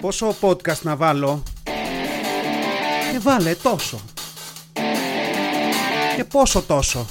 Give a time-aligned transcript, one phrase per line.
[0.00, 1.42] Πόσο podcast να βάλω;
[3.12, 4.00] Και βάλε τόσο.
[6.16, 7.06] Και πόσο τόσο.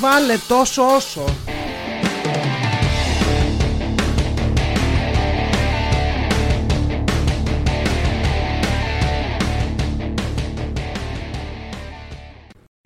[0.00, 1.24] Βάλε τόσο όσο.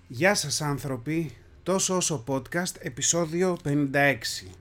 [0.09, 1.37] Γεια σας άνθρωποι,
[1.67, 3.73] τόσο όσο podcast, επεισόδιο 56.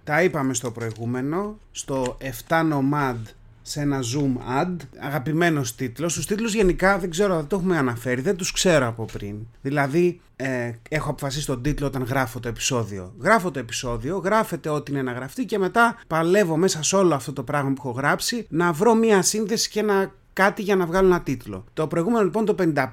[0.03, 2.17] Τα είπαμε στο προηγούμενο, στο
[2.47, 3.15] 7 Nomad
[3.61, 4.75] σε ένα Zoom ad.
[4.99, 6.13] Αγαπημένος τίτλος.
[6.13, 9.35] Τους τίτλους γενικά δεν ξέρω, δεν το έχουμε αναφέρει, δεν τους ξέρω από πριν.
[9.61, 13.13] Δηλαδή, ε, έχω αποφασίσει τον τίτλο όταν γράφω το επεισόδιο.
[13.19, 17.33] Γράφω το επεισόδιο, γράφεται ό,τι είναι να γραφτεί και μετά παλεύω μέσα σε όλο αυτό
[17.33, 21.07] το πράγμα που έχω γράψει να βρω μία σύνθεση και να κάτι για να βγάλω
[21.07, 21.65] ένα τίτλο.
[21.73, 22.85] Το προηγούμενο λοιπόν το 55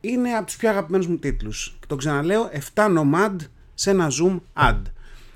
[0.00, 1.78] είναι από τους πιο αγαπημένους μου τίτλους.
[1.86, 3.36] Το ξαναλέω 7 Nomad
[3.74, 4.80] σε ένα Zoom ad.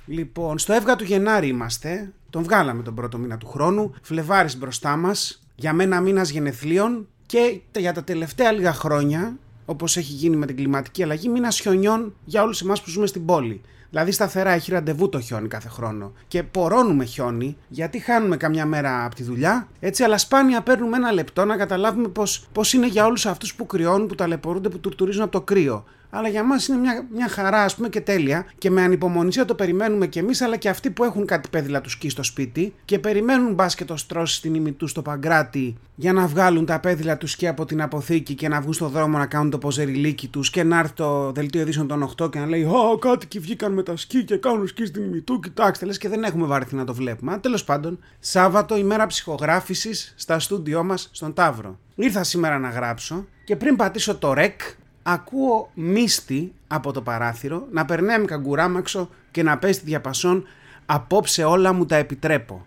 [0.06, 2.12] Λοιπόν, στο έβγα του Γενάρη είμαστε.
[2.30, 3.94] Τον βγάλαμε τον πρώτο μήνα του χρόνου.
[4.02, 5.42] Φλεβάρης μπροστά μας.
[5.54, 7.08] Για μένα μήνας γενεθλίων.
[7.26, 12.14] Και για τα τελευταία λίγα χρόνια, όπως έχει γίνει με την κλιματική αλλαγή, μήνας χιονιών
[12.24, 13.60] για όλους εμάς που ζούμε στην πόλη.
[13.94, 16.12] Δηλαδή σταθερά έχει ραντεβού το χιόνι κάθε χρόνο.
[16.28, 19.68] Και πορώνουμε χιόνι, γιατί χάνουμε καμιά μέρα από τη δουλειά.
[19.80, 22.22] Έτσι, αλλά σπάνια παίρνουμε ένα λεπτό να καταλάβουμε πώ
[22.52, 25.84] πώς είναι για όλους αυτούς που κρυώνουν, που ταλαιπωρούνται, που τουρτουρίζουν από το κρύο
[26.16, 28.46] αλλά για μας είναι μια, μια χαρά, ας πούμε, και τέλεια.
[28.58, 31.92] Και με ανυπομονησία το περιμένουμε κι εμείς, αλλά και αυτοί που έχουν κάτι πέδιλα τους
[31.92, 36.26] σκι στο σπίτι και περιμένουν μπας και το στρώσεις στην ημιτού στο παγκράτη για να
[36.26, 39.50] βγάλουν τα πέδιλα τους σκι από την αποθήκη και να βγουν στο δρόμο να κάνουν
[39.50, 42.98] το ποζεριλίκι τους και να έρθει το δελτίο ειδήσεων των 8 και να λέει Α,
[42.98, 45.40] κάτι και βγήκαν με τα σκι και κάνουν σκι στην ημιτού.
[45.40, 47.38] Κοιτάξτε, λες και δεν έχουμε βαρεθεί να το βλέπουμε.
[47.38, 51.78] Τέλος πάντων, Σάββατο ημέρα ψυχογράφησης στα στούντιό μας στον Ταύρο.
[51.94, 54.60] Ήρθα σήμερα να γράψω και πριν πατήσω το ρεκ
[55.06, 60.44] ακούω μίστη από το παράθυρο να περνάει με καγκουράμαξο και να πέσει τη διαπασόν
[60.86, 62.66] «Απόψε όλα μου τα επιτρέπω».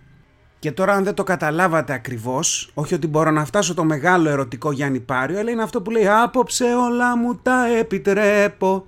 [0.60, 4.72] Και τώρα αν δεν το καταλάβατε ακριβώς, όχι ότι μπορώ να φτάσω το μεγάλο ερωτικό
[4.72, 8.86] Γιάννη Πάριο, αλλά είναι αυτό που λέει «Απόψε όλα μου τα επιτρέπω».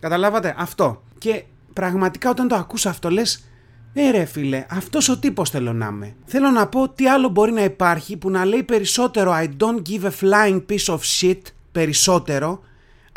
[0.00, 1.02] Καταλάβατε αυτό.
[1.18, 3.44] Και πραγματικά όταν το ακούς αυτό λες
[3.92, 6.14] ε ρε φίλε, αυτός ο τύπος θέλω να είμαι.
[6.24, 10.02] Θέλω να πω τι άλλο μπορεί να υπάρχει που να λέει περισσότερο I don't give
[10.02, 11.40] a flying piece of shit
[11.72, 12.60] περισσότερο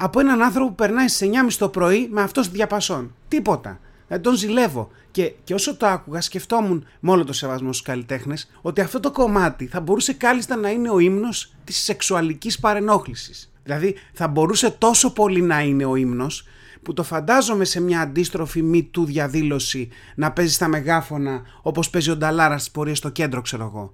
[0.01, 3.15] από έναν άνθρωπο που περνάει στις 9.30 το πρωί με αυτός διαπασόν.
[3.27, 3.79] Τίποτα.
[4.07, 4.91] Δηλαδή τον ζηλεύω.
[5.11, 9.11] Και, και όσο το άκουγα, σκεφτόμουν με όλο το σεβασμό στους καλλιτέχνες ότι αυτό το
[9.11, 13.51] κομμάτι θα μπορούσε κάλλιστα να είναι ο ύμνος της σεξουαλικής παρενόχλησης.
[13.63, 16.47] Δηλαδή θα μπορούσε τόσο πολύ να είναι ο ύμνος
[16.81, 22.09] που το φαντάζομαι σε μια αντίστροφη μη του διαδήλωση να παίζει στα μεγάφωνα όπως παίζει
[22.09, 23.93] ο Νταλάρας στις πορείες στο κέντρο, ξέρω εγώ.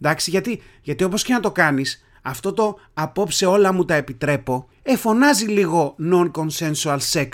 [0.00, 4.68] Εντάξει, γιατί, γιατί όπως και να το κάνεις, αυτό το απόψε όλα μου τα επιτρέπω
[4.82, 7.28] εφωνάζει λίγο non-consensual sex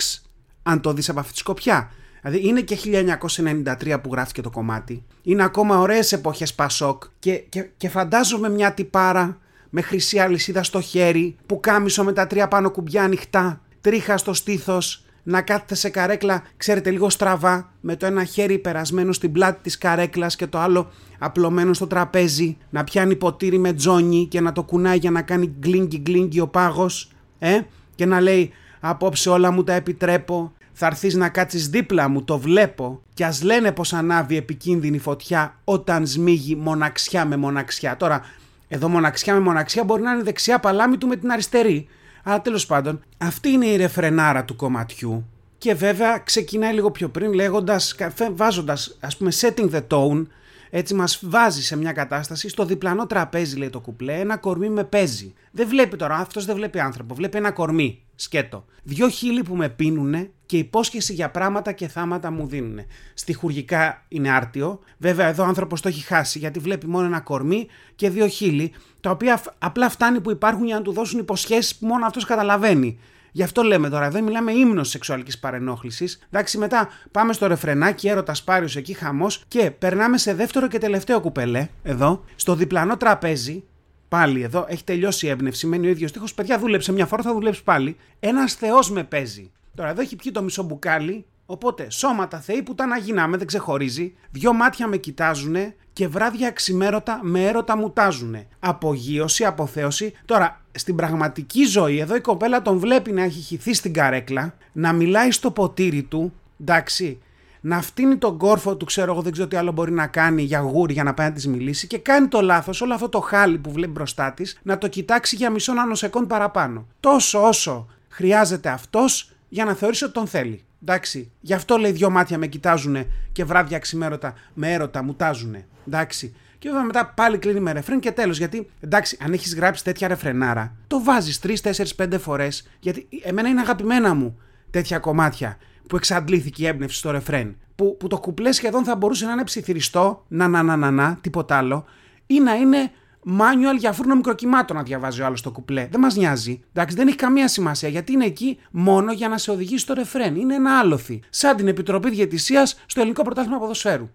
[0.63, 1.91] αν το δεις από αυτή τη σκοπιά.
[2.23, 5.05] Δηλαδή είναι και 1993 που γράφτηκε το κομμάτι.
[5.23, 9.39] Είναι ακόμα ωραίες εποχές Πασόκ και, και, και φαντάζομαι μια τυπάρα
[9.71, 14.35] με χρυσή αλυσίδα στο χέρι που κάμισο με τα τρία πάνω κουμπιά ανοιχτά, τρίχα στο
[14.35, 19.63] στήθος, να κάθεται σε καρέκλα, ξέρετε, λίγο στραβά, με το ένα χέρι περασμένο στην πλάτη
[19.63, 24.53] της καρέκλας και το άλλο απλωμένο στο τραπέζι, να πιάνει ποτήρι με τζόνι και να
[24.53, 27.61] το κουνάει για να κάνει γκλίνγκι γκλίνγκι ο πάγος, ε,
[27.95, 28.51] και να λέει
[28.81, 33.43] «Απόψε όλα μου τα επιτρέπω, θα έρθεις να κάτσεις δίπλα μου, το βλέπω και ας
[33.43, 37.97] λένε πως ανάβει επικίνδυνη φωτιά όταν σμίγει μοναξιά με μοναξιά».
[37.97, 38.21] Τώρα,
[38.69, 41.89] εδώ μοναξιά με μοναξιά μπορεί να είναι δεξιά παλάμη του με την αριστερή.
[42.23, 45.27] Αλλά τέλος πάντων, αυτή είναι η ρεφρενάρα του κομματιού.
[45.59, 47.97] Και βέβαια ξεκινάει λίγο πιο πριν λέγοντας,
[48.35, 50.27] βάζοντας, ας πούμε, setting the tone,
[50.75, 52.49] έτσι μας βάζει σε μια κατάσταση.
[52.49, 55.35] Στο διπλανό τραπέζι, λέει το κουπλέ, ένα κορμί με παίζει.
[55.51, 58.03] Δεν βλέπει τώρα, αυτός δεν βλέπει άνθρωπο, βλέπει ένα κορμί.
[58.15, 58.65] Σκέτο.
[58.83, 62.79] Δυο χείλη που με πίνουνε και υπόσχεση για πράγματα και θάματα μου δίνουν.
[63.15, 64.81] Στιχουργικά είναι άρτιο.
[64.99, 68.73] Βέβαια, εδώ ο άνθρωπος το έχει χάσει γιατί βλέπει μόνο ένα κορμί και δύο χείλη,
[69.01, 72.99] τα οποία απλά φτάνει που υπάρχουν για να του δώσουν υποσχέσεις που μόνο αυτός καταλαβαίνει.
[73.35, 76.19] Γι' αυτό λέμε τώρα, εδώ μιλάμε ύμνος σεξουαλικής παρενόχλησης.
[76.31, 81.21] Εντάξει, μετά πάμε στο ρεφρενάκι, έρωτας πάριος εκεί, χαμός και περνάμε σε δεύτερο και τελευταίο
[81.21, 83.65] κουπελέ, εδώ, στο διπλανό τραπέζι.
[84.09, 86.25] Πάλι εδώ, έχει τελειώσει η έμπνευση, μένει ο ίδιος τείχο.
[86.35, 87.97] Παιδιά, δούλεψε μια φορά, θα δουλέψει πάλι.
[88.21, 89.51] Ένας Θεός με παίζει.
[89.75, 93.47] Τώρα εδώ έχει πιει το μισό μπουκάλι, οπότε σώματα θεοί που τα να γίναμε, δεν
[93.47, 94.15] ξεχωρίζει.
[94.31, 98.47] Δυο μάτια με κοιτάζουνε και βράδια ξημέρωτα με έρωτα μουτάζουνε.
[98.61, 100.13] Απογείωση, αποθέωση.
[100.25, 104.93] Τώρα, στην πραγματική ζωή, εδώ η κοπέλα τον βλέπει να έχει χυθεί στην καρέκλα, να
[104.93, 107.19] μιλάει στο ποτήρι του, εντάξει,
[107.61, 110.61] να φτύνει τον κόρφο του, ξέρω εγώ, δεν ξέρω τι άλλο μπορεί να κάνει για
[110.61, 113.59] γούρι για να πάει να της μιλήσει και κάνει το λάθος, όλο αυτό το χάλι
[113.59, 116.87] που βλέπει μπροστά της, να το κοιτάξει για μισό νανοσεκόν παραπάνω.
[117.01, 120.65] Τόσο όσο χρειάζεται αυτός για να θεωρήσει ότι τον θέλει.
[120.83, 125.67] Εντάξει, γι' αυτό λέει δυο μάτια με κοιτάζουνε και βράδια ξημέρωτα με έρωτα μου τάζουνε.
[125.87, 126.35] Εντάξει.
[126.59, 128.39] Και βέβαια μετά πάλι κλείνει με ρεφρέν και τέλος.
[128.39, 132.69] Γιατί εντάξει, αν έχεις γράψει τέτοια ρεφρενάρα, το βάζεις 3, 4, 5 φορές.
[132.81, 134.39] Γιατί εμένα είναι αγαπημένα μου
[134.71, 135.57] τέτοια κομμάτια
[135.89, 137.57] που εξαντλήθηκε η έμπνευση στο ρεφρέν.
[137.75, 141.19] Που, που το κουπλέ σχεδόν θα μπορούσε να είναι ψιθυριστό, να να να να να,
[141.21, 141.85] τίποτα άλλο,
[142.27, 142.91] ή να είναι
[143.27, 145.89] manual για φούρνο μικροκυμάτων να διαβάζει ο άλλος το κουπλέ.
[145.91, 146.61] Δεν μας νοιάζει.
[146.73, 150.37] Εντάξει, δεν έχει καμία σημασία γιατί είναι εκεί μόνο για να σε οδηγήσει στο ρεφρέν.
[150.37, 151.21] Είναι ένα άλοθη.
[151.31, 154.11] Σαν την Επιτροπή Διαιτησίας στο Ελληνικό Πρωτάθλημα Ποδοσφαίρου.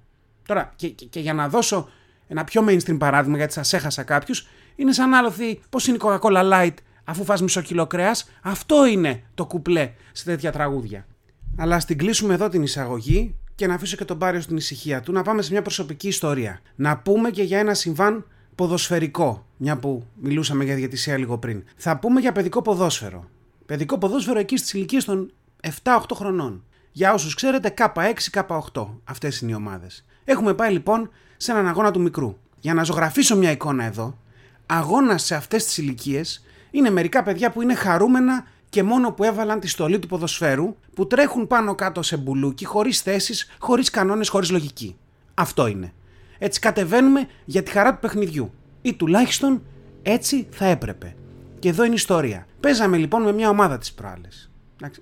[0.48, 1.90] Τώρα, και, και, και, για να δώσω
[2.28, 6.52] ένα πιο mainstream παράδειγμα, γιατί σας έχασα κάποιους, είναι σαν άλοθη πώς είναι η Coca-Cola
[6.54, 6.74] Light
[7.04, 8.30] αφού φας μισό κιλό κρέας.
[8.42, 11.06] Αυτό είναι το κουπλέ σε τέτοια τραγούδια.
[11.58, 15.02] Αλλά ας την κλείσουμε εδώ την εισαγωγή και να αφήσω και τον Πάριο στην ησυχία
[15.02, 16.62] του να πάμε σε μια προσωπική ιστορία.
[16.76, 21.64] Να πούμε και για ένα συμβάν ποδοσφαιρικό, μια που μιλούσαμε για διαιτησία λίγο πριν.
[21.76, 23.30] Θα πούμε για παιδικό ποδόσφαιρο.
[23.66, 25.32] Παιδικό ποδόσφαιρο εκεί στις ηλικίες των
[25.84, 26.64] 7-8 χρονών.
[26.92, 28.88] Για όσους ξέρετε, K6, K8.
[29.04, 30.06] Αυτές είναι οι ομάδες.
[30.30, 32.38] Έχουμε πάει λοιπόν σε έναν αγώνα του μικρού.
[32.60, 34.18] Για να ζωγραφίσω μια εικόνα εδώ,
[34.66, 39.60] αγώνα σε αυτές τις ηλικίες είναι μερικά παιδιά που είναι χαρούμενα και μόνο που έβαλαν
[39.60, 44.52] τη στολή του ποδοσφαίρου, που τρέχουν πάνω κάτω σε μπουλούκι, χωρίς θέσεις, χωρίς κανόνες, χωρίς
[44.52, 44.98] λογική.
[45.34, 45.94] Αυτό είναι.
[46.38, 48.54] Έτσι κατεβαίνουμε για τη χαρά του παιχνιδιού.
[48.82, 49.62] Ή τουλάχιστον
[50.02, 51.16] έτσι θα έπρεπε.
[51.60, 52.48] Και εδώ είναι η ιστορία.
[52.60, 54.52] Παίζαμε λοιπόν με μια ομάδα της προάλλες.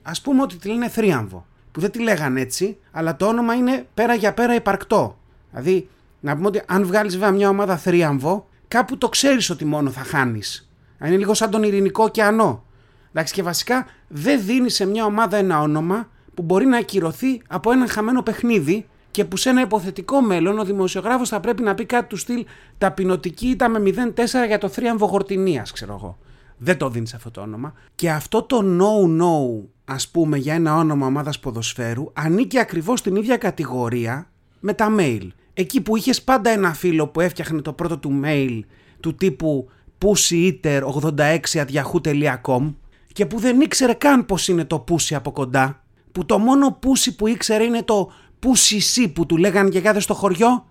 [0.02, 1.46] Α πούμε ότι τη λένε Θρίαμβο.
[1.76, 5.18] Που δεν τη λέγανε έτσι, αλλά το όνομα είναι πέρα για πέρα υπαρκτό.
[5.52, 5.90] Δηλαδή,
[6.20, 10.04] να πούμε ότι αν βγάλεις βέβαια μια ομάδα Θρίαμβο, κάπου το ξέρεις ότι μόνο θα
[10.04, 10.70] χάνεις.
[11.06, 12.64] Είναι λίγο σαν τον Ειρηνικό ωκεανό.
[13.10, 17.72] Εντάξει, και βασικά δεν δίνει σε μια ομάδα ένα όνομα που μπορεί να ακυρωθεί από
[17.72, 21.86] ένα χαμένο παιχνίδι και που σε ένα υποθετικό μέλλον ο δημοσιογράφος θα πρέπει να πει
[21.86, 22.46] κάτι του στυλ
[22.78, 26.18] ταπεινωτική ήταν με 0-4 για το θρίαμβο Γορτινίας, ξέρω εγώ.
[26.58, 27.74] Δεν το δίνεις αυτό το όνομα.
[27.96, 33.38] Και αυτό το no-no, ας πούμε, για ένα όνομα ομάδας ποδοσφαίρου, ανήκει ακριβώς στην ίδια
[33.38, 35.28] κατηγορία με τα mail.
[35.54, 38.60] Εκεί που είχες πάντα ένα φίλο που έφτιαχνε το πρώτο του mail
[39.00, 39.70] του τύπου
[40.06, 42.74] pussyeater86
[43.14, 47.16] και που δεν ήξερε καν πως είναι το pussy από κοντά, που το μόνο pussy
[47.18, 48.12] που ήξερε είναι το
[48.44, 50.66] pussy που του λέγανε και στο χωριό,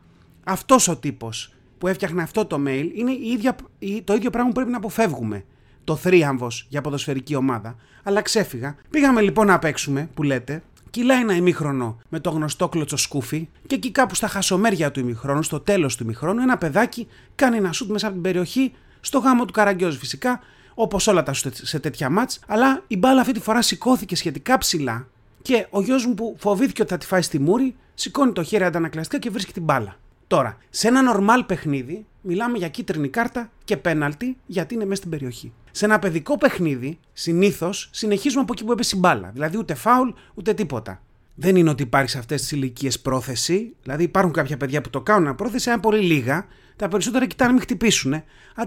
[0.45, 3.57] αυτός ο τύπος που έφτιαχνε αυτό το mail είναι η ίδια,
[4.05, 5.45] το ίδιο πράγμα που πρέπει να αποφεύγουμε.
[5.85, 7.77] Το θρίαμβος για ποδοσφαιρική ομάδα.
[8.03, 8.77] Αλλά ξέφυγα.
[8.91, 13.75] Πήγαμε λοιπόν να παίξουμε, που λέτε, κυλάει ένα ημίχρονο με το γνωστό κλωτσο σκούφι και
[13.75, 17.91] εκεί κάπου στα χασομέρια του ημίχρονου, στο τέλος του ημίχρονου, ένα παιδάκι κάνει ένα σουτ
[17.91, 20.41] μέσα από την περιοχή, στο γάμο του Καραγκιόζη φυσικά,
[20.75, 24.59] όπως όλα τα σουτ σε τέτοια μάτς, αλλά η μπάλα αυτή τη φορά σηκώθηκε σχετικά
[24.59, 25.09] ψηλά
[25.43, 28.65] και ο γιος μου που φοβήθηκε ότι θα τη φάει στη μούρη, σηκώνει το χέρι
[28.65, 29.97] αντανακλαστικά και βρίσκει την μπάλα.
[30.27, 35.11] Τώρα, σε ένα νορμάλ παιχνίδι, μιλάμε για κίτρινη κάρτα και πέναλτι γιατί είναι μέσα στην
[35.11, 35.53] περιοχή.
[35.71, 39.31] Σε ένα παιδικό παιχνίδι, συνήθως συνεχίζουμε από εκεί που έπεσε η μπάλα.
[39.33, 41.03] Δηλαδή ούτε φάουλ ούτε τίποτα.
[41.35, 43.75] Δεν είναι ότι υπάρχει σε αυτές τις ηλικίες πρόθεση.
[43.83, 46.47] Δηλαδή υπάρχουν κάποια παιδιά που το κάνουν πρόθεση, αλλά πολύ λίγα.
[46.77, 48.23] Τα περισσότερα κοιτάνε να μην χτυπήσουν.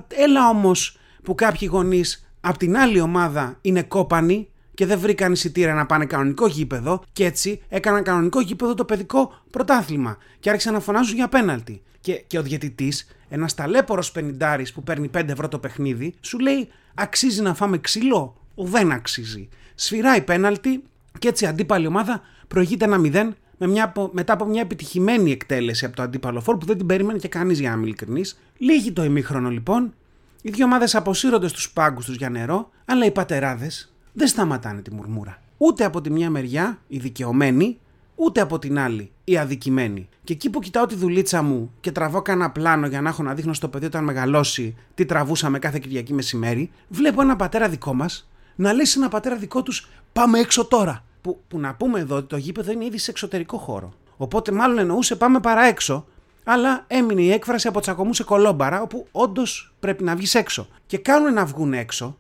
[0.07, 5.74] Έλα όμως που κάποιοι γονείς από την άλλη ομάδα είναι κόπανοι και δεν βρήκαν εισιτήρια
[5.74, 10.79] να πάνε κανονικό γήπεδο και έτσι έκαναν κανονικό γήπεδο το παιδικό πρωτάθλημα και άρχισαν να
[10.79, 11.81] φωνάζουν για πέναλτι.
[12.01, 16.68] Και, και ο διαιτητής, ένας ταλέπορος πενιντάρης που παίρνει 5 ευρώ το παιχνίδι, σου λέει:
[16.94, 19.50] Αξίζει να φάμε ξύλο; Δεν αξίζει.
[19.75, 20.83] Σφυράει πέναλτι
[21.19, 25.85] και έτσι η αντίπαλη ομάδα προηγείται ένα 0 με μια, μετά από μια επιτυχημένη εκτέλεση
[25.85, 28.21] από το αντίπαλο φόρ που δεν την περίμενε και κανείς για να είμαι ειλικρινή.
[28.57, 29.94] Λίγη το ημίχρονο λοιπόν.
[30.42, 34.94] Οι δύο ομάδες αποσύρονται στους πάγκους τους για νερό, αλλά οι πατεράδες δεν σταματάνε τη
[34.94, 35.42] μουρμούρα.
[35.57, 37.80] Ούτε από τη μια μεριά οι δικαιωμένοι,
[38.16, 40.09] ούτε από την άλλη οι αδικημένοι.
[40.24, 43.33] Και εκεί που κοιτάω τη δουλίτσα μου και τραβώ κανένα πλάνο για να έχω να
[43.33, 48.30] δείχνω στο παιδί όταν μεγαλώσει τι τραβούσαμε κάθε Κυριακή μεσημέρι, βλέπω ένα πατέρα δικό μας
[48.56, 51.04] να λέει σε ένα πατέρα δικό τους: Πάμε έξω τώρα.
[51.21, 53.94] Που, που να πούμε εδώ ότι το γήπεδο είναι ήδη σε εξωτερικό χώρο.
[54.18, 56.06] Οπότε μάλλον εννοούσε πάμε παρά έξω,
[56.44, 60.68] αλλά έμεινε η έκφραση από τσακωμού σε κολόμπαρα, όπου όντως πρέπει να βγεις έξω.
[60.86, 62.18] Και κάνουν να βγουν έξω,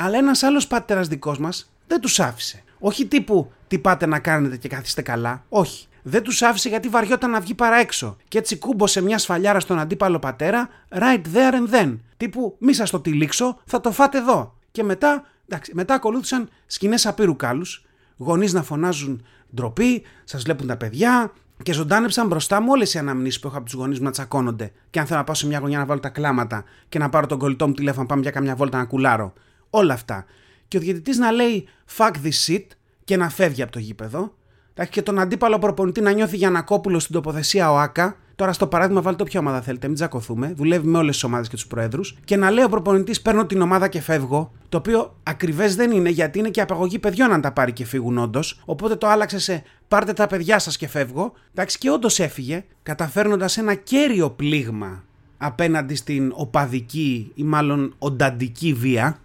[0.00, 2.62] αλλά ένας άλλος πατέρας δικός μας δεν τους άφησε.
[2.78, 5.44] Όχι τύπου τι πάτε να κάνετε και καθίστε καλά.
[5.48, 5.86] Όχι.
[6.02, 8.16] Δεν τους άφησε γιατί βαριόταν να βγει παρά έξω.
[8.28, 11.98] Και έτσι κούμπωσε μια σφαλιάρα στον αντίπαλο πατέρα, right there and then.
[12.16, 14.54] Τύπου μη σας το τυλίξω, θα το φάτε εδώ.
[14.70, 17.86] Και μετά, εντάξει, μετά ακολούθησαν σκηνές απείρου κάλους,
[18.16, 19.24] γονείς να φωνάζουν
[19.54, 23.64] ντροπή, σας βλέπουν τα παιδιά, και ζωντάνεψαν μπροστά μου όλες οι αναμνήσεις που έχω από
[23.64, 24.72] τους γονείς μου να τσακώνονται.
[24.90, 27.26] Και αν θέλω να πάω σε μια γωνιά να βάλω τα κλάματα και να πάρω
[27.26, 29.32] τον κολλητό μου τηλέφωνο, πάμε για καμιά βόλτα να κουλάρω
[29.70, 30.24] όλα αυτά.
[30.68, 32.64] Και ο διαιτητής να λέει fuck this shit
[33.04, 34.32] και να φεύγει από το γήπεδο.
[34.90, 38.16] Και τον αντίπαλο προπονητή να νιώθει για κόπουλο στην τοποθεσία ο Άκα.
[38.34, 40.52] Τώρα στο παράδειγμα, βάλτε όποια ομάδα θέλετε, μην τζακωθούμε.
[40.56, 42.16] Δουλεύει με όλες τις ομάδες και τους προέδρους.
[42.24, 44.52] Και να λέει ο προπονητής: Παίρνω την ομάδα και φεύγω.
[44.68, 48.18] Το οποίο ακριβές δεν είναι γιατί είναι και απαγωγή παιδιών αν τα πάρει και φύγουν
[48.18, 48.60] όντως.
[48.64, 51.32] Οπότε το άλλαξε σε πάρτε τα παιδιά σας και φεύγω.
[51.50, 55.04] Εντάξει, και όντως έφυγε, καταφέρνοντας ένα κέριο πλήγμα
[55.38, 59.18] απέναντι στην οπαδική ή μάλλον ονταντική βία.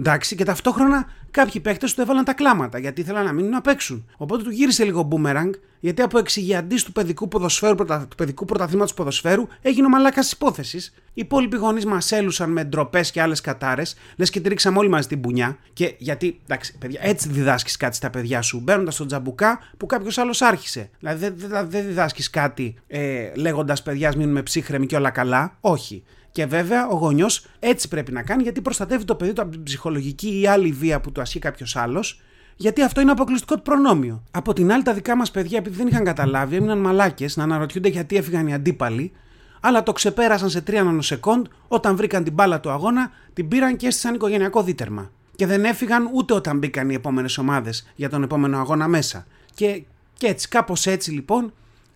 [0.00, 4.06] Εντάξει, και ταυτόχρονα κάποιοι παίχτε του έβαλαν τα κλάματα γιατί ήθελαν να μείνουν να παίξουν.
[4.16, 8.94] Οπότε του γύρισε λίγο μπούμεραγκ, γιατί από εξηγιαντής του παιδικού ποδοσφαίρου, πρωτα, του παιδικού πρωταθλήματος
[8.94, 10.94] ποδοσφαίρου, έγινε ο μαλάκας υπόθεσης.
[10.96, 15.08] Οι υπόλοιποι γονείς μας έλουσαν με ντροπές και άλλες κατάρες, λες και τρίξαμε όλοι μαζί
[15.08, 15.56] την πουνιά.
[15.72, 20.18] Και γιατί, εντάξει, παιδιά, έτσι διδάσκεις κάτι στα παιδιά σου, μπαίνοντας στον τζαμπουκά που κάποιος
[20.18, 20.90] άλλος άρχισε.
[20.98, 25.56] Δηλαδή δεν δε, διδάσκεις κάτι ε, λέγοντας παιδιά μείνουμε ψύχρεμοι και όλα καλά.
[25.60, 26.02] Όχι.
[26.32, 29.62] Και βέβαια ο γονιός έτσι πρέπει να κάνει γιατί προστατεύει το παιδί του από την
[29.62, 32.20] ψυχολογική ή άλλη βία που του ασχεί κάποιος άλλος,
[32.56, 34.22] γιατί αυτό είναι αποκλειστικό του προνόμιο.
[34.30, 37.88] Από την άλλη, τα δικά μας παιδιά, επειδή δεν είχαν καταλάβει, έμειναν μαλάκες να αναρωτιούνται
[37.88, 39.12] γιατί έφυγαν οι αντίπαλοι,
[39.60, 43.86] αλλά το ξεπέρασαν σε 3 νανοσεκόντ όταν βρήκαν την μπάλα του αγώνα, την πήραν και
[43.86, 45.10] έστησαν οικογενειακό δίτερμα.
[45.36, 49.26] Και δεν έφυγαν ούτε όταν μπήκαν οι επόμενες ομάδες για τον επόμενο αγώνα μέσα.
[49.54, 49.82] Και,
[50.14, 51.52] και έτσι, κάπως έτσι λοιπόν,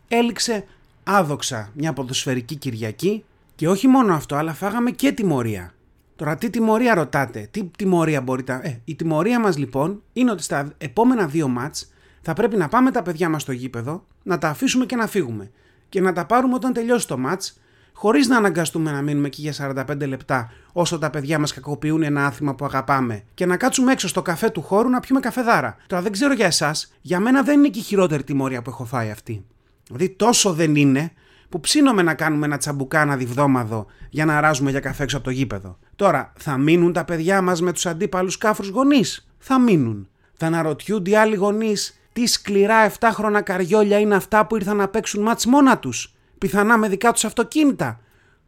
[0.08, 0.64] έληξε
[1.04, 3.24] άδοξα μια ποδοσφαιρική Κυριακή
[3.54, 5.74] και όχι μόνο αυτό, αλλά φάγαμε και τιμωρία.
[6.16, 8.60] Τώρα τι τιμωρία ρωτάτε, τι τιμωρία μπορείτε...
[8.62, 11.92] Ε, η τιμωρία μας λοιπόν είναι ότι στα επόμενα δύο μάτς
[12.22, 15.50] θα πρέπει να πάμε τα παιδιά μας στο γήπεδο, να τα αφήσουμε και να φύγουμε.
[15.88, 17.60] Και να τα πάρουμε όταν τελειώσει το μάτς,
[17.92, 19.54] χωρίς να αναγκαστούμε να μείνουμε εκεί για
[19.88, 24.08] 45 λεπτά όσο τα παιδιά μας κακοποιούν ένα άθλημα που αγαπάμε και να κάτσουμε έξω
[24.08, 25.76] στο καφέ του χώρου να πιούμε καφεδάρα.
[25.86, 28.84] Τώρα δεν ξέρω για εσάς, για μένα δεν είναι και η χειρότερη τιμωρία που έχω
[28.84, 29.44] φάει αυτή.
[29.86, 31.12] Δηλαδή τόσο δεν είναι
[31.54, 35.30] που ψήνομαι να κάνουμε ένα τσαμπουκάνα διβδόμαδο για να ράζουμε για καφέ έξω από το
[35.30, 35.78] γήπεδο.
[35.96, 40.08] Τώρα, θα μείνουν τα παιδιά μας με τους αντίπαλους κάφρους γονείς; Θα μείνουν.
[40.34, 45.22] Θα αναρωτιούνται οι άλλοι γονείς τι σκληρά 7χρονα καριόλια είναι αυτά που ήρθαν να παίξουν
[45.22, 46.14] μάτς μόνα τους.
[46.38, 48.00] Πιθανά με δικά τους αυτοκίνητα.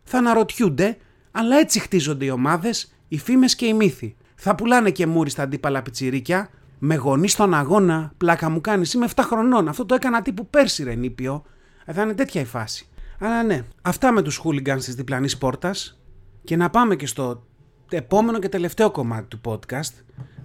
[0.04, 0.96] Θα αναρωτιούνται,
[1.30, 4.16] αλλά έτσι χτίζονται οι ομάδες, οι φήμες και οι μύθοι.
[4.34, 6.48] Θα πουλάνε και μούρι στα αντίπαλα πιτσιρίκια,
[6.78, 9.68] με γονείς στον αγώνα, πλάκα μου κάνεις, είμαι 7 χρονών.
[9.68, 11.44] Αυτό το έκανα τύπου πέρσι, ρε νήπιο.
[11.84, 12.88] Ε, θα είναι τέτοια η φάση.
[13.18, 16.00] Αλλά ναι, αυτά με τους hooligans της διπλανής πόρτας.
[16.44, 17.46] Και να πάμε και στο
[17.90, 19.92] επόμενο και τελευταίο κομμάτι του podcast.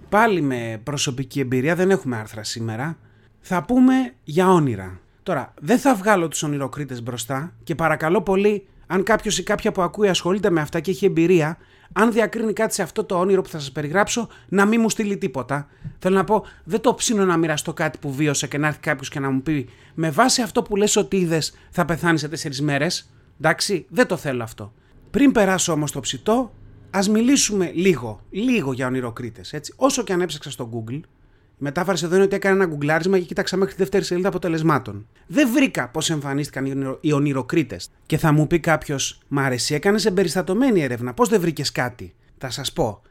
[0.08, 2.98] Πάλι με προσωπική εμπειρία, δεν έχουμε άρθρα σήμερα.
[3.40, 5.00] Θα πούμε για όνειρα.
[5.22, 9.82] Τώρα, δεν θα βγάλω τους ονειροκρίτες μπροστά και παρακαλώ πολύ αν κάποιος ή κάποια που
[9.82, 11.58] ακούει ασχολείται με αυτά και έχει εμπειρία,
[11.92, 15.16] αν διακρίνει κάτι σε αυτό το όνειρο που θα σας περιγράψω, να μην μου στείλει
[15.16, 15.66] τίποτα.
[15.98, 19.08] Θέλω να πω, δεν το ψήνω να μοιραστώ κάτι που βίωσα και να έρθει κάποιος
[19.08, 22.60] και να μου πει Με βάση αυτό που λες ότι είδες, θα πεθάνεις σε τέσσερις
[22.60, 23.10] μέρες.
[23.40, 24.72] Εντάξει, δεν το θέλω αυτό.
[25.10, 26.54] Πριν περάσω όμως το ψητό,
[26.90, 29.54] ας μιλήσουμε λίγο, λίγο για ονειροκρίτες.
[29.76, 31.00] Όσο και αν έψαξα στο Google,
[31.58, 35.06] η μετάφραση εδώ είναι ότι έκανα ένα γκουγκλάρισμα και κοίταξα μέχρι τη δεύτερη σελίδα αποτελεσμάτων.
[35.26, 37.90] Δεν βρήκα πώς εμφανίστηκαν οι ονειροκρίτες.
[38.06, 41.14] Και θα μου πει κάποιος, Μ' αρέσει, έκανες εμπεριστατωμένη έρευνα.
[41.14, 43.02] Πώς δεν βρήκες κάτι; Θα σας πω.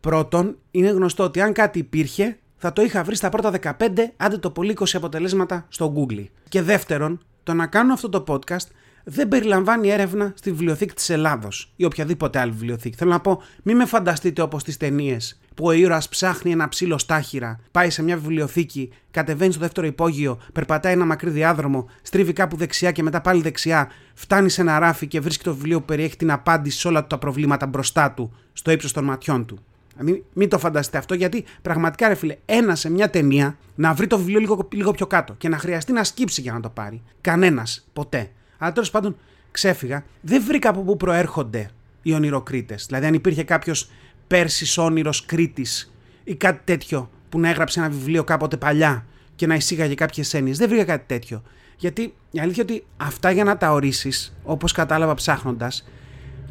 [0.00, 4.38] Πρώτον, είναι γνωστό ότι αν κάτι υπήρχε, θα το είχα βρει στα πρώτα 15, άντε
[4.38, 6.26] το πολύ 20 αποτελέσματα στο Google.
[6.48, 8.66] Και δεύτερον, το να κάνω αυτό το podcast
[9.04, 12.96] δεν περιλαμβάνει έρευνα στη βιβλιοθήκη της Ελλάδος ή οποιαδήποτε άλλη βιβλιοθήκη.
[12.96, 16.98] Θέλω να πω, μην με φανταστείτε όπως τις ταινίες που ο ήρωας ψάχνει ένα ψήλο
[16.98, 22.56] στάχυρα, πάει σε μια βιβλιοθήκη, κατεβαίνει στο δεύτερο υπόγειο, περπατάει ένα μακρύ διάδρομο, στρίβει κάπου
[22.56, 26.16] δεξιά και μετά πάλι δεξιά, φτάνει σε ένα ράφι και βρίσκει το βιβλίο που περιέχει
[26.16, 29.58] την απάντηση σε όλα τα προβλήματα μπροστά του, στο ύψος των ματιών του.
[30.02, 34.06] Μην, μην το φανταστείτε αυτό γιατί πραγματικά ρε φίλε, ένα σε μια ταινία να βρει
[34.06, 37.02] το βιβλίο λίγο, λίγο πιο κάτω και να χρειαστεί να σκύψει για να το πάρει.
[37.20, 38.30] Κανένας, ποτέ.
[38.60, 39.16] Αλλά τέλος πάντων
[39.50, 40.04] ξέφυγα.
[40.20, 41.70] Δεν βρήκα από πού προέρχονται
[42.02, 42.86] οι ονειροκρίτες.
[42.86, 43.90] Δηλαδή, αν υπήρχε κάποιος
[44.26, 49.54] Πέρσις όνειρος Κρήτης ή κάτι τέτοιο που να έγραψε ένα βιβλίο κάποτε παλιά και να
[49.54, 50.58] εισήγαγε κάποιες έννοιες.
[50.58, 51.42] Δεν βρήκα κάτι τέτοιο.
[51.76, 55.88] Γιατί η αλήθεια ότι αυτά για να τα ορίσεις, όπως κατάλαβα ψάχνοντας,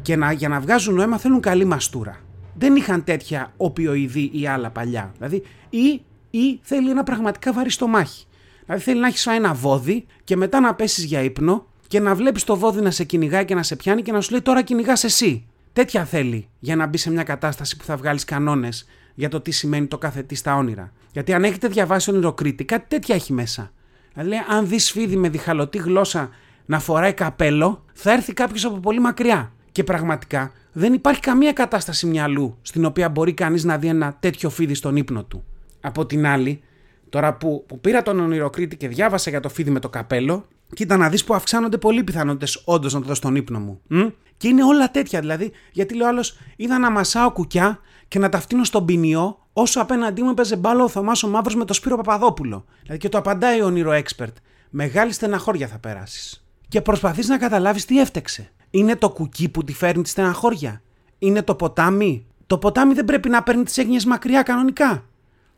[0.02, 2.20] και να, για να βγάζουν νόημα θέλουν καλή μαστούρα.
[2.54, 5.12] Δεν είχαν τέτοια οπιοειδή ή άλλα παλιά.
[5.16, 8.24] Δηλαδή, ή, ή θέλει ένα πραγματικά βαρύ στομάχι.
[8.64, 12.44] Δηλαδή, θέλει να έχεις ένα βόδι και μετά να πέσεις για ύπνο και να βλέπεις
[12.44, 15.04] το βόδι να σε κυνηγάει και να σε πιάνει και να σου λέει τώρα κυνηγάς
[15.04, 15.46] εσύ.
[15.72, 19.50] Τέτοια θέλει για να μπει σε μια κατάσταση που θα βγάλεις κανόνες για το τι
[19.50, 20.92] σημαίνει το κάθε τι στα όνειρα.
[21.12, 23.72] Γιατί αν έχετε διαβάσει ονειροκρίτη, κάτι τέτοια έχει μέσα.
[24.14, 26.30] Δηλαδή, αν δεις φίδι με διχαλωτή γλώσσα
[26.66, 29.52] να φοράει καπέλο, θα έρθει κάποιος από πολύ μακριά.
[29.72, 34.50] Και πραγματικά δεν υπάρχει καμία κατάσταση μυαλού στην οποία μπορεί κανείς να δει ένα τέτοιο
[34.50, 35.44] φίδι στον ύπνο του.
[35.80, 36.60] Από την άλλη,
[37.08, 40.96] τώρα που, που πήρα τον ονειροκρίτη και διάβασα για το φίδι με το καπέλο, κοίτα
[40.96, 43.80] να δεις που αυξάνονται πολύ πιθανότητες όντως να το δω στον ύπνο μου.
[43.86, 44.00] Μ;
[44.36, 48.40] Και είναι όλα τέτοια δηλαδή, γιατί λέω άλλος, είδα να μασάω κουκιά και να τα
[48.40, 51.96] φτύνω στον ποινιό, όσο απέναντί μου έπαιζε μπάλο ο Θωμάς ο Μαύρος με το Σπύρο
[51.96, 52.64] Παπαδόπουλο.
[52.82, 54.32] Δηλαδή και το απαντάει ο όνειρο expert.
[54.70, 56.44] Μεγάλη στεναχώρια θα περάσεις.
[56.68, 58.52] Και προσπαθείς να καταλάβεις τι έφτεξε.
[58.70, 60.82] Είναι το κουκί που τη φέρνει τη στεναχώρια;
[61.18, 65.04] Είναι το ποτάμι; Το ποτάμι δεν πρέπει να παίρνει τις έγνοιες μακριά κανονικά.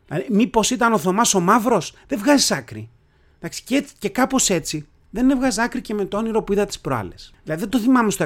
[0.07, 2.89] Δηλαδή, Μήπως ήταν ο Θωμάς ο Μαύρος, δεν βγάζεις άκρη.
[3.37, 6.79] Εντάξει, και, και κάπως έτσι δεν έβγαζα άκρη και με το όνειρο που είδα τις
[6.79, 7.33] προάλλες.
[7.43, 8.25] Δηλαδή δεν το θυμάμαι στο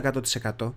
[0.59, 0.73] 100%.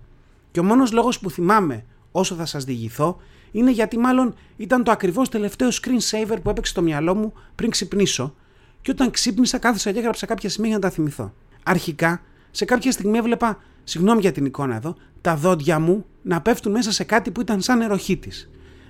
[0.51, 3.17] Και ο μόνος λόγος που θυμάμαι όσο θα σας διηγηθώ
[3.51, 8.35] είναι γιατί μάλλον ήταν το ακριβώς τελευταίο screensaver που έπαιξε στο μυαλό μου πριν ξυπνήσω
[8.81, 11.33] και όταν ξύπνησα κάθισα και έγραψα κάποια σημεία για να τα θυμηθώ.
[11.63, 16.71] Αρχικά, σε κάποια στιγμή έβλεπα, συγγνώμη για την εικόνα εδώ, τα δόντια μου να πέφτουν
[16.71, 18.31] μέσα σε κάτι που ήταν σαν νεροχήτη.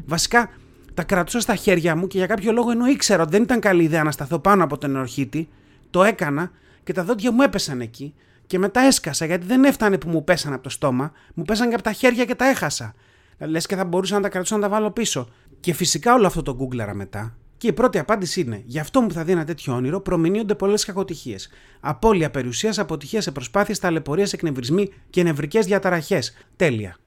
[0.06, 0.50] Βασικά,
[0.94, 3.84] τα κρατούσα στα χέρια μου και για κάποιο λόγο ενώ ήξερα ότι δεν ήταν καλή
[3.84, 5.50] ιδέα να σταθώ πάνω από τον νεροχήτη,
[5.90, 6.52] το έκανα
[6.84, 8.14] και τα δόντια μου έπεσαν εκεί
[8.52, 11.74] και μετά έσκασα γιατί δεν έφτανε που μου πέσαν από το στόμα, μου πέσαν και
[11.74, 12.94] από τα χέρια και τα έχασα.
[13.38, 15.30] Λες και θα μπορούσα να τα κρατήσω να τα βάλω πίσω.
[15.60, 17.38] Και φυσικά όλο αυτό το γκούγκλαρα μετά.
[17.58, 20.86] Και η πρώτη απάντηση είναι: Γι' αυτό μου θα δει ένα τέτοιο όνειρο, προμηνύονται πολλές
[20.86, 21.50] κακοτυχίες.
[21.80, 26.34] Απόλυα περιουσίας, αποτυχία σε προσπάθειες, ταλαιπωρίε, εκνευρισμοί και νευρικές διαταραχές.
[26.56, 26.98] Τέλεια.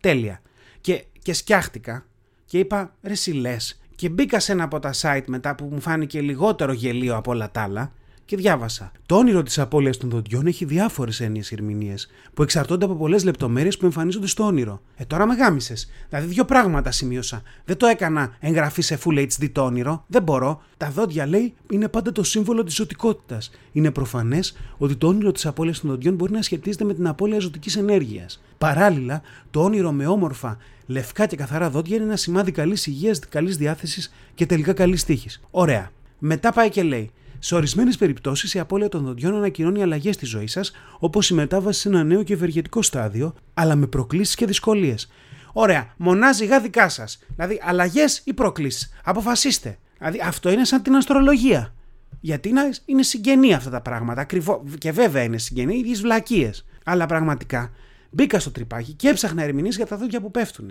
[0.00, 0.40] Τέλεια.
[0.80, 2.06] Και, και σκιάχτηκα
[2.44, 3.56] και είπα: Ρε,
[3.94, 7.50] Και μπήκα σε ένα από τα site μετά που μου φάνηκε λιγότερο γελίο από όλα
[7.50, 7.92] τα άλλα
[8.24, 8.92] και διάβασα.
[9.06, 13.76] Το όνειρο της απώλειας των δοντιών έχει διάφορες έννοιες ερμηνείες που εξαρτώνται από πολλές λεπτομέρειες
[13.76, 14.80] που εμφανίζονται στο όνειρο.
[14.96, 15.90] Ε, τώρα με γάμισες.
[16.08, 17.42] Δηλαδή, δύο πράγματα σημείωσα.
[17.64, 20.04] Δεν το έκανα εγγραφή σε Full HD το όνειρο.
[20.06, 20.62] Δεν μπορώ.
[20.76, 23.50] Τα δόντια, λέει, είναι πάντα το σύμβολο της ζωτικότητας.
[23.72, 27.38] Είναι προφανές ότι το όνειρο της απώλειας των δοντιών μπορεί να σχετίζεται με την απώλεια
[27.38, 28.42] ζωτικής ενέργειας.
[28.58, 33.56] Παράλληλα, το όνειρο με όμορφα, λευκά και καθαρά δόντια είναι ένα σημάδι καλής υγείας, καλής
[33.56, 35.40] διάθεσης και τελικά καλής τύχης.
[35.50, 35.90] Ωραία.
[36.18, 37.10] Μετά πάει και λέει:
[37.44, 41.80] σε ορισμένες περιπτώσεις, η απώλεια των δοντιών ανακοινώνει αλλαγές στη ζωή σας, όπως η μετάβαση
[41.80, 45.10] σε ένα νέο και ευεργετικό στάδιο, αλλά με προκλήσεις και δυσκολίες.
[45.52, 47.18] Ωραία, μονάζιγα δικά σας.
[47.36, 48.92] Δηλαδή, αλλαγές ή προκλήσεις.
[49.04, 49.78] Αποφασίστε.
[49.98, 51.74] Δηλαδή, αυτό είναι σαν την αστρολογία.
[52.20, 52.52] Γιατί
[52.84, 54.20] είναι συγγενή αυτά τα πράγματα.
[54.20, 54.60] Ακριβώς.
[54.78, 56.64] Και βέβαια είναι συγγενή, ίδιες βλακίες.
[56.84, 57.72] Αλλά πραγματικά
[58.10, 60.70] μπήκα στο τρυπάκι και έψαχνα ερμηνεί για τα δόντια που πέφτουν.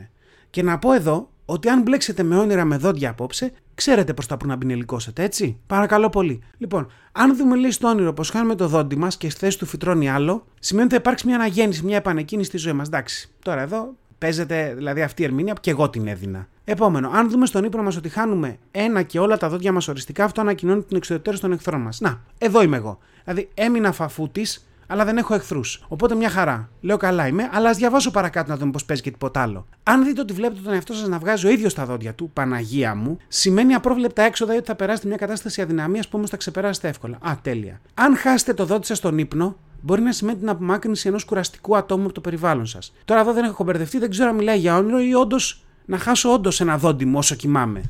[0.49, 4.37] Και να πω εδώ ότι αν μπλέξετε με όνειρα με δόντια απόψε, ξέρετε πώ θα
[4.37, 6.43] πρέπει να πινελικώσετε, έτσι; Παρακαλώ πολύ.
[6.57, 9.65] Λοιπόν, αν δούμε λέει στο όνειρο πως χάνουμε το δόντι μας και στη θέση του
[9.65, 12.87] φυτρώνει άλλο, σημαίνει ότι θα υπάρξει μια αναγέννηση, μια επανεκκίνηση στη ζωή μας.
[12.87, 13.29] Εντάξει.
[13.43, 16.47] Τώρα εδώ παίζεται δηλαδή αυτή η ερμηνεία και εγώ την έδινα.
[16.65, 20.23] Επόμενο, αν δούμε στον ύπνο μας ότι χάνουμε ένα και όλα τα δόντια μας οριστικά,
[20.23, 21.99] αυτό ανακοινώνει την εξωτερική των εχθρών μας.
[21.99, 22.99] Να, εδώ είμαι εγώ.
[23.23, 25.83] Δηλαδή έμεινα φαφούτης αλλά δεν έχω εχθρούς.
[25.87, 26.69] Οπότε μια χαρά.
[26.81, 29.65] Λέω καλά είμαι, αλλά ας διαβάσω παρακάτω να δούμε πώς παίζει και τίποτα άλλο.
[29.83, 32.95] Αν δείτε ότι βλέπετε τον εαυτό σας να βγάζει ο ίδιος τα δόντια του, Παναγία
[32.95, 36.87] μου, σημαίνει απρόβλεπτα έξοδα ή ότι θα περάσετε μια κατάσταση αδυναμία που όμως θα ξεπεράσετε
[36.87, 37.17] εύκολα.
[37.21, 37.81] Α, τέλεια.
[37.93, 42.03] Αν χάσετε το δόντι σας στον ύπνο, μπορεί να σημαίνει την απομάκρυνση ενός κουραστικού ατόμου
[42.03, 42.93] από το περιβάλλον σας.
[43.05, 46.33] Τώρα εδώ δεν έχω μπερδευτεί, δεν ξέρω αν μιλάει για όνειρο ή όντως να χάσω
[46.33, 47.81] όντως ένα δόντι μου όσο κοιμάμαι.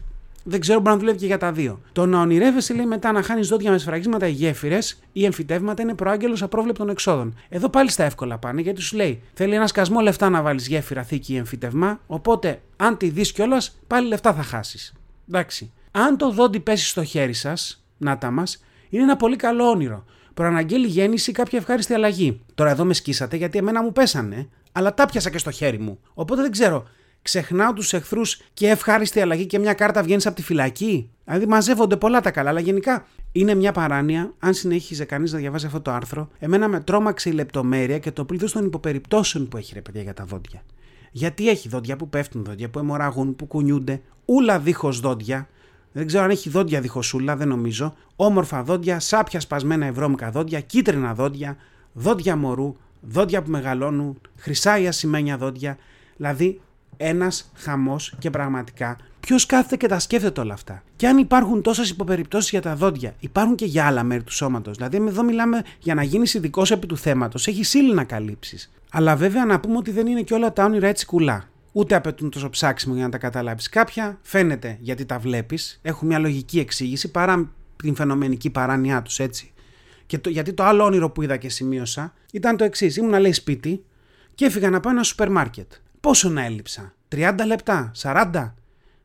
[0.43, 1.82] Δεν ξέρω, μπορεί να δουλεύει και για τα δύο.
[1.91, 5.93] Το να ονειρεύεσαι, λέει μετά, να χάνεις δόντια με σφραγίσματα ή γέφυρες ή εμφυτεύματα είναι
[5.93, 7.36] προάγγελος απρόβλεπτων εξόδων.
[7.49, 11.03] Εδώ πάλι στα εύκολα πάνε, γιατί σου λέει θέλει ένα σκασμό λεφτά να βάλεις γέφυρα,
[11.03, 11.99] θήκη ή εμφυτεύμα.
[12.08, 14.93] Οπότε, αν τη δεις κιόλας, πάλι λεφτά θα χάσεις.
[15.27, 15.71] Εντάξει.
[15.91, 20.06] Αν το δόντι πέσει στο χέρι σας, να τα μας, είναι ένα πολύ καλό όνειρο.
[20.34, 22.41] Προαναγγέλει γέννηση ή κάποια ευχάριστη αλλαγή.
[22.56, 25.99] Τώρα εδώ με σκίσατε γιατί εμένα μου πέσανε, αλλά τα πιάσα και στο χέρι μου.
[26.13, 26.88] Οπότε δεν ξέρω
[27.24, 31.10] ξεχνάω τους εχθρούς και ευχάριστη αλλαγή και μια κάρτα βγαίνεις από τη φυλακή.
[31.26, 34.34] Δηλαδή μαζεύονται πολλά τα καλά, αλλά γενικά είναι μια παράνοια.
[34.40, 38.26] Αν συνέχιζε κανείς να διαβάζει αυτό το άρθρο, εμένα με τρόμαξε η λεπτομέρεια και το
[38.26, 40.62] πλήθος των υποπεριπτώσεων που έχει ρε παιδιά για τα δόντια.
[41.12, 45.48] Γιατί έχει δόντια που πέφτουν, δόντια που αιμορραγούν, που κουνιούνται, ούλα δίχως δόντια.
[45.92, 47.96] Δεν ξέρω αν έχει δόντια διχοσούλα, δεν νομίζω.
[48.16, 51.58] Όμορφα δόντια, σάπια σπασμένα ευρώμικα δόντια, κίτρινα δόντια,
[51.94, 55.78] δόντια μωρού, δόντια που μεγαλώνουν, χρυσά ή ασημένια δόντια.
[56.18, 56.62] Δηλαδή
[57.04, 60.84] ένας χαμός και πραγματικά ποιος κάθεται και τα σκέφτεται όλα αυτά.
[60.96, 64.76] Και αν υπάρχουν τόσες υποπεριπτώσεις για τα δόντια, υπάρχουν και για άλλα μέρη του σώματος.
[64.76, 67.48] Δηλαδή, εδώ μιλάμε για να γίνεις ειδικός επί του θέματος.
[67.48, 68.72] Έχεις σύλλη να καλύψεις.
[68.92, 71.48] Αλλά βέβαια να πούμε ότι δεν είναι και όλα τα όνειρα έτσι κουλά.
[71.72, 73.70] Ούτε απαιτούν τόσο ψάξιμο για να τα καταλάβεις.
[73.70, 79.52] Κάποια φαίνεται γιατί τα βλέπεις, έχουν μια λογική εξήγηση παρά την φαινομενική παράνοιά τους, έτσι.
[80.06, 82.98] Και το, γιατί το άλλο όνειρο που είδα και σημείωσα ήταν το εξής.
[82.98, 83.84] Ήμουν, λέει, σπίτι
[84.36, 85.72] και έφυγα να πάω ένα σούπερ μάρκετ.
[86.04, 88.54] Πόσο να έλειψα, 30 λεπτά, 40.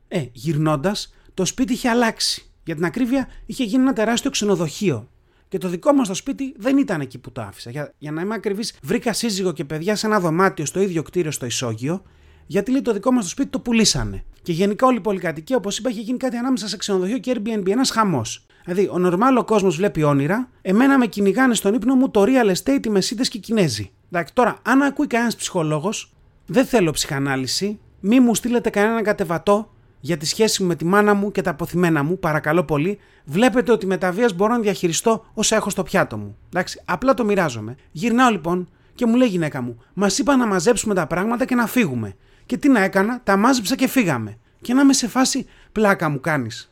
[0.07, 2.51] Ε, γυρνώντας, το σπίτι είχε αλλάξει.
[2.63, 5.09] Για την ακρίβεια, είχε γίνει ένα τεράστιο ξενοδοχείο.
[5.47, 7.69] Και το δικό μας το σπίτι δεν ήταν εκεί που το άφησα.
[7.69, 11.31] Για, για να είμαι ακριβής, βρήκα σύζυγο και παιδιά σε ένα δωμάτιο στο ίδιο κτίριο
[11.31, 12.03] στο Ισόγειο,
[12.45, 14.23] γιατί λέει το δικό μας το σπίτι το πουλήσανε.
[14.41, 17.69] Και γενικά όλη η πολυκατοικία, όπως είπα, είχε γίνει κάτι ανάμεσα σε ξενοδοχείο και Airbnb,
[17.69, 18.45] ένας χαμός.
[18.65, 22.85] Δηλαδή, ο νορμάλο κόσμος βλέπει όνειρα, εμένα με κυνηγάνε στον ύπνο μου το real estate,
[22.85, 23.91] οι Μεσίτες και οι Κινέζοι.
[24.11, 26.13] Εντάξει, τώρα, αν ακούει κανένας ψυχολόγος,
[26.51, 27.79] δεν θέλω ψυχανάλυση.
[27.99, 31.49] Μη μου στείλετε κανέναν κατεβατό για τη σχέση μου με τη μάνα μου και τα
[31.49, 32.99] αποθυμένα μου, παρακαλώ πολύ.
[33.25, 36.37] Βλέπετε ότι με τα βίας μπορώ να διαχειριστώ όσα έχω στο πιάτο μου.
[36.47, 37.75] Εντάξει, απλά το μοιράζομαι.
[37.91, 41.55] Γυρνάω λοιπόν και μου λέει η γυναίκα μου: Μας είπα να μαζέψουμε τα πράγματα και
[41.55, 42.15] να φύγουμε.
[42.45, 44.37] Και τι να έκανα, τα μάζεψα και φύγαμε.
[44.61, 46.71] Και να είμαι σε φάση πλάκα μου κάνεις.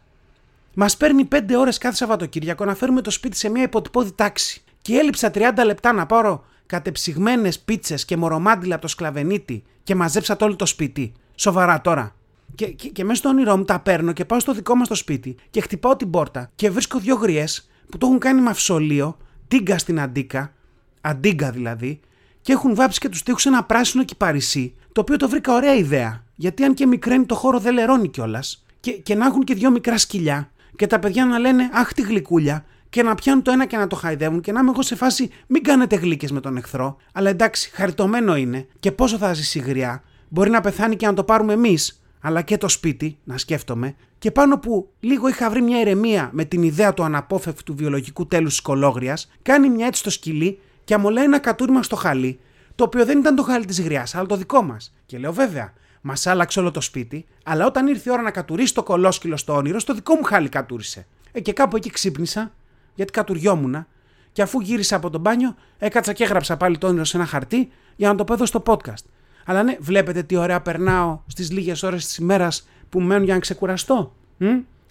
[0.73, 4.61] Μας παίρνει 5 ώρες κάθε Σαββατοκύριακο να φέρουμε το σπίτι σε μια υποτυπώδη τάξη.
[4.81, 10.43] και έλειψα 30 λεπτά να πάρω κατεψυγμένες πίτσες και μορομάντιλα από το σκλαβενίτι και μαζέψατε
[10.43, 11.13] όλο το σπίτι.
[11.35, 12.15] Σοβαρά τώρα.
[12.55, 14.95] Και, και, και μέσα στο όνειρό μου τα παίρνω και πάω στο δικό μας το
[14.95, 19.77] σπίτι και χτυπάω την πόρτα και βρίσκω δύο γριές που το έχουν κάνει μαυσολείο, τίγκα
[19.77, 20.53] στην αντίκα,
[21.01, 21.99] αντίγκα δηλαδή,
[22.41, 26.23] και έχουν βάψει και τους τείχου ένα πράσινο κυπαρισί, το οποίο το βρήκα ωραία ιδέα.
[26.35, 28.65] Γιατί αν και μικραίνει το χώρο δεν λερώνει κιόλας.
[28.79, 32.01] Και, και να έχουν και δύο μικρά σκυλιά και τα παιδιά να λένε Αχ τη
[32.01, 34.95] γλυκούλια και να πιάνουν το ένα και να το χαϊδεύουν και να είμαι εγώ σε
[34.95, 36.97] φάση μην κάνετε γλύκες με τον εχθρό.
[37.13, 40.03] Αλλά εντάξει, χαριτωμένο είναι και πόσο θα ζήσει η γριά.
[40.27, 43.95] Μπορεί να πεθάνει και να το πάρουμε εμείς, αλλά και το σπίτι, να σκέφτομαι.
[44.19, 48.49] Και πάνω που λίγο είχα βρει μια ηρεμία με την ιδέα του αναπόφευκτου βιολογικού τέλους
[48.49, 52.39] της κολόγριας, κάνει μια έτσι στο σκυλί και αμολάει ένα κατούριμα στο χαλί,
[52.75, 54.93] το οποίο δεν ήταν το χαλί της γριάς, αλλά το δικό μας.
[55.05, 58.73] Και λέω βέβαια, μας άλλαξε όλο το σπίτι, αλλά όταν ήρθε η ώρα να κατουρίσει
[58.73, 61.07] το κολόσκυλο στο όνειρο, στο δικό μου χάλι κατούρισε.
[61.31, 62.51] Ε, και κάπου εκεί ξύπνησα,
[62.97, 63.85] γιατί κατουριόμουν,
[64.31, 67.69] και αφού γύρισα από το μπάνιο, έκατσα και έγραψα πάλι το όνειρο σε ένα χαρτί
[67.95, 69.03] για να το πω στο podcast.
[69.45, 73.39] Αλλά ναι, βλέπετε τι ωραία περνάω στις λίγες ώρες της ημέρας που μένουν για να
[73.39, 74.15] ξεκουραστώ.
[74.37, 74.45] Μ;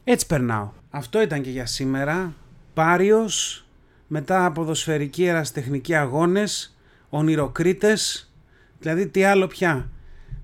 [0.04, 0.70] Έτσι περνάω.
[0.90, 2.32] Αυτό ήταν και για σήμερα.
[2.74, 3.66] Πάριος,
[4.06, 6.76] μετά ποδοσφαιρικοί εραστεχνικοί αγώνες,
[7.08, 8.32] ονειροκρίτες,
[8.78, 9.88] δηλαδή τι άλλο πια.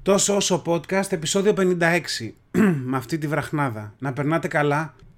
[0.03, 2.35] Τόσο όσο podcast, επεισόδιο 56,
[2.91, 3.95] με αυτή τη βραχνάδα.
[3.99, 4.95] Να περνάτε καλά